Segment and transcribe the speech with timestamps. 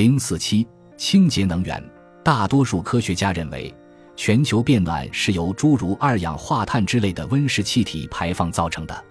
[0.00, 1.78] 零四七清洁能源，
[2.24, 3.70] 大多数科学家认为，
[4.16, 9.04] 全球变暖是由诸如二氧化碳之类的温室气体排放造成的。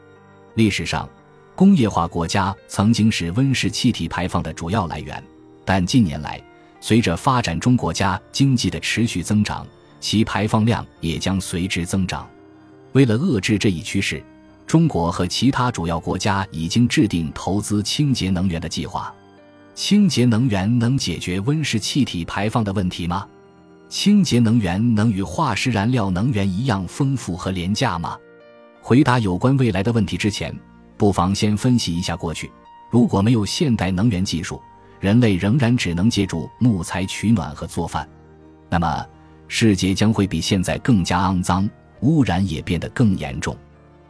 [0.55, 1.07] 历史上，
[1.55, 5.23] 工业化国家曾经是温室气体排放的主要来源，
[5.63, 6.41] 但近年来，
[6.81, 9.67] 随着发展中国家经济的持续增长，
[9.99, 12.27] 其排放量也将随之增长。
[12.93, 14.23] 为了遏制这一趋势，
[14.65, 19.13] 中国和其他主要国家已经制定投资清洁能源的计划。
[19.79, 23.25] 清洁能源能解决温室气体排放的问题吗？
[23.87, 28.17] 清洁能源能与化石燃料能源一样丰富和廉价吗？
[28.81, 30.53] 回答有关未来的问题之前，
[30.97, 32.51] 不妨先分析一下过去。
[32.91, 34.61] 如果没有现代能源技术，
[34.99, 38.05] 人类仍然只能借助木材取暖和做饭，
[38.69, 39.05] 那么
[39.47, 41.69] 世界将会比现在更加肮脏，
[42.01, 43.55] 污染也变得更严重。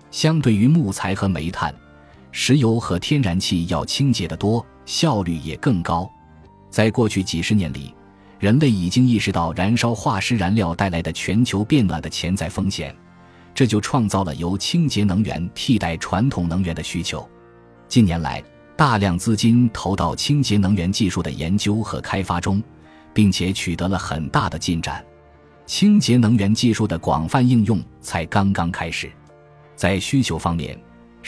[0.10, 1.72] 相对于木材和煤炭，
[2.32, 4.66] 石油和天然气要清洁得多。
[4.86, 6.12] 效率也更高。
[6.72, 7.94] 在过去几十年里，
[8.40, 12.96] 人类已经意识到燃烧化石燃料带来的全球变暖的潜在风险，
[13.54, 17.30] 这就创造了由清洁能源替代传统能源的需求。
[17.88, 18.44] 近年来，
[18.76, 22.60] 大量资金投到清洁能源技术的研究和开发中，
[23.14, 25.06] 并且取得了很大的进展。
[25.68, 29.12] 清洁能源技术的广泛应用才刚刚开始。
[29.76, 30.76] 在需求方面，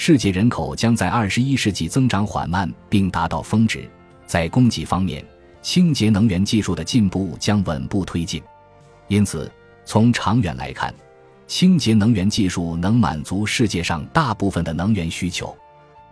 [0.03, 3.87] 世界人口将在二十一世纪增长缓慢，并达到峰值。
[4.25, 5.23] 在供给方面，
[5.61, 8.41] 清洁能源技术的进步将稳步推进。
[9.09, 9.47] 因此，
[9.85, 10.91] 从长远来看，
[11.45, 15.55] 清洁能源技术能满足世界上大部分的能源需求。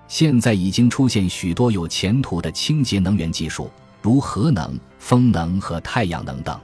[0.07, 3.71] 现在已经出现许多有前途的清洁能源技术，
[4.03, 6.59] 如核能、风能和太阳能等。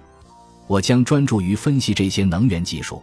[0.67, 3.01] 我将专注于分析这些能源技术。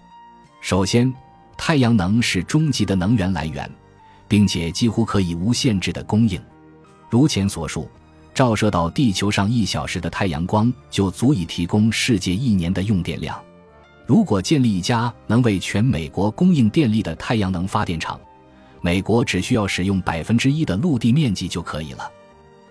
[0.61, 1.13] 首先，
[1.57, 3.69] 太阳能是终极的能源来源。
[4.33, 6.41] 并且几乎可以无限制的供应，
[7.11, 7.87] 如前所述，
[8.33, 13.39] 照射到地球上一小时的太阳光就足以提供世界一年的用电量。
[14.07, 18.19] 如果建立一家能为全美国供应电力的太阳能发电厂，
[18.81, 22.11] 美国只需要使用百分之一的陆地面积就可以了。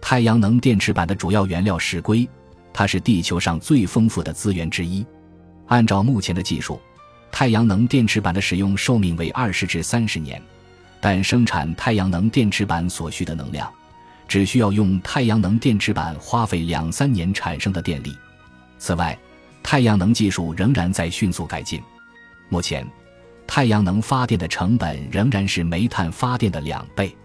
[0.01, 2.27] 太阳能电池板的主要原料是硅，
[2.73, 5.05] 它是地球上最丰富的资源之一。
[5.67, 6.81] 按照目前的技术，
[7.31, 10.41] 太阳能电池板的使用寿命为二十至三十年。
[11.01, 13.69] 但生产太阳能电池板所需的能量，
[14.27, 18.15] 只需要用太阳能电池板花费两三年产生的电力。
[18.77, 19.17] 此外，
[19.63, 21.81] 太阳能技术仍然在迅速改进。
[22.49, 22.87] 目前，
[23.47, 27.15] 太阳能发电的成本仍然是煤炭发电的两倍。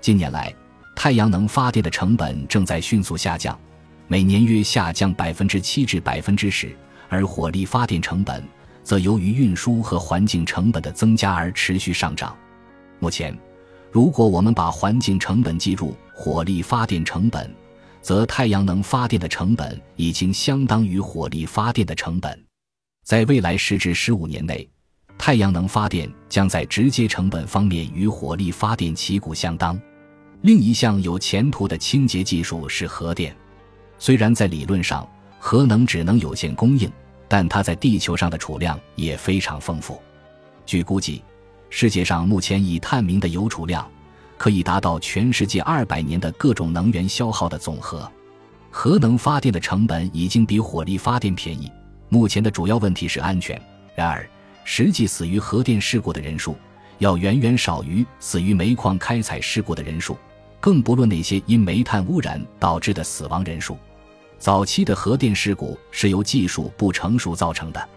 [0.00, 0.54] 近年来，
[0.94, 3.58] 太阳能发电的成本正在迅速下降，
[4.06, 6.74] 每年约下降百分之七至百分之十，
[7.08, 8.42] 而火力发电成本
[8.84, 12.36] 则由于运输和环境成本的增加而持续上涨。
[12.98, 13.36] 目前，
[13.92, 17.54] 如果我们把环境成本计入火力发电成本，
[18.00, 22.42] 则太阳能发电的成本已经相当于火力发电的成本。
[23.04, 24.68] 在未来十至十五年内，
[25.18, 29.78] 太阳能发电将在直接成本方面与火力发电旗鼓相当。
[30.42, 33.36] 另一项有前途的清洁技术是核电。
[33.98, 35.08] 虽然在理论上
[35.38, 36.90] 核能只能有限供应，
[37.28, 40.00] 但它在地球上的储量也非常丰富。
[40.64, 41.22] 据估计。
[41.70, 43.86] 世界上目前已探明的铀储量，
[44.38, 48.10] 可以达到全世界二百年的各种能源消耗的总和。
[48.70, 51.70] 核能发电的成本已经比火力发电便宜。
[52.08, 53.60] 目前的主要问题是安全。
[53.94, 54.28] 然而，
[54.64, 56.56] 实际死于核电事故的人数，
[56.98, 60.16] 要远远少于死于煤矿开采事故的人数，
[60.60, 63.76] 更不论那些因煤炭污染导致的死亡人数。
[64.38, 67.88] 早期的核电事故是由技术不成熟造成的。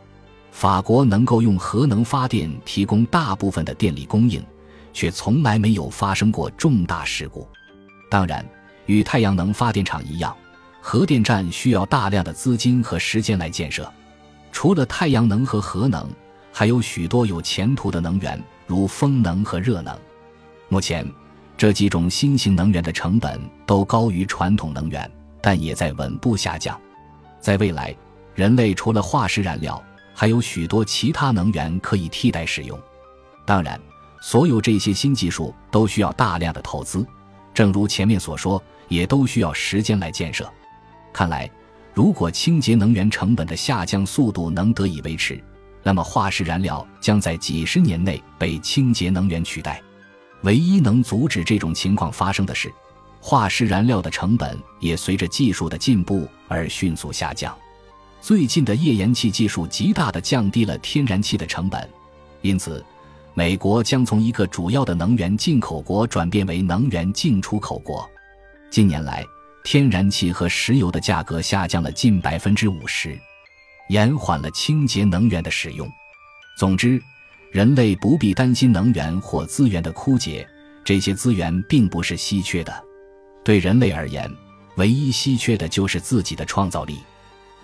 [0.51, 4.43] 法国能够用核能发电提供大部分的电力供应，
[4.91, 7.47] 却从来没有发生过重大事故。
[8.09, 8.45] 当然，
[8.87, 10.35] 与太阳能发电厂一样，
[10.81, 13.91] 核电站需要大量的资金和时间来建设。
[14.51, 16.09] 除了太阳能和核能，
[16.51, 19.97] 还有许多有前途的能源，如风能和热能。
[20.67, 21.07] 目前，
[21.55, 26.79] 这几种新型能源的成本都高于传统能源，但也在稳步下降。
[27.40, 27.95] 在未来，
[28.34, 29.81] 人类除了化石燃料，
[30.19, 32.77] 还有许多其他能源可以替代使用，
[33.45, 33.79] 当然，
[34.19, 37.07] 所有这些新技术都需要大量的投资，
[37.53, 40.51] 正如前面所说，也都需要时间来建设。
[41.13, 41.49] 看来，
[41.93, 45.41] 如果清洁能源成本的下降速度能得以维持，
[45.83, 49.81] 那么化石燃料将在几十年内被清洁能源取代。
[50.41, 52.69] 唯一能阻止这种情况发生的是，
[53.21, 57.57] 化石燃料的成本也随着技术的进步而迅速下降。
[58.21, 61.89] 最近的页岩气技术极大地降低了天然气的成本，
[62.41, 62.83] 因此，
[63.33, 68.07] 美国将从一个主要的能源进口国转变为能源进出口国。
[68.69, 69.25] 近年来，
[69.63, 73.17] 天然气和石油的价格下降了近百分之五十，
[73.89, 75.89] 延缓了清洁能源的使用。
[76.57, 77.01] 总之，
[77.51, 80.47] 人类不必担心能源或资源的枯竭，
[80.83, 82.83] 这些资源并不是稀缺的。
[83.45, 84.29] 对人类而言，
[84.75, 86.99] 唯一稀缺的就是自己的创造力。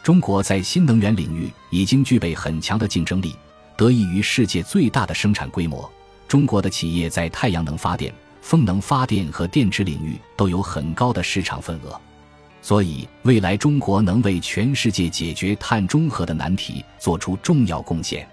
[0.06, 3.36] 中国在新能源领域已经具备很强的竞争力，
[3.76, 5.92] 得益于世界最大的生产规模。
[6.28, 8.14] 中国的企业在太阳能发电。
[8.40, 12.00] 风能发电和电池领域都有很高的市场份额，
[12.62, 18.30] 所以未来中国能为全世界解决碳中和的难题做出重要贡献。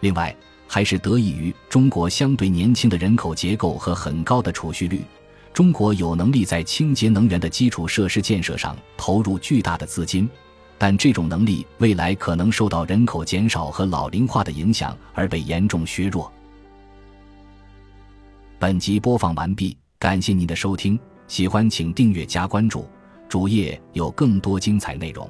[0.00, 0.34] 另外，
[0.66, 5.02] 还是得益于中国相对年轻的人口结构和很高的储蓄率，
[5.52, 10.28] 中国有能力在清洁能源的基础设施建设上投入巨大的资金，
[10.86, 16.30] 但这种能力未来可能受到人口减少和老龄化的影响而被严重削弱。
[18.58, 22.86] 本集播放完毕，感谢您的收听，喜欢请订阅加关注，
[23.30, 25.26] 主页有更多精彩内容。